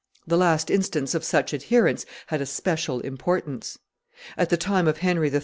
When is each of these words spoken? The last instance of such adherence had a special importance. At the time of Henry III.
The 0.25 0.35
last 0.35 0.71
instance 0.71 1.13
of 1.13 1.23
such 1.23 1.53
adherence 1.53 2.07
had 2.25 2.41
a 2.41 2.45
special 2.47 3.01
importance. 3.01 3.77
At 4.35 4.49
the 4.49 4.57
time 4.57 4.87
of 4.87 4.97
Henry 4.97 5.31
III. 5.31 5.39